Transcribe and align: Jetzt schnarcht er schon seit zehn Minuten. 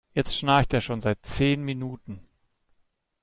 Jetzt 0.15 0.35
schnarcht 0.35 0.73
er 0.73 0.81
schon 0.81 0.99
seit 0.99 1.23
zehn 1.27 1.61
Minuten. 1.61 2.27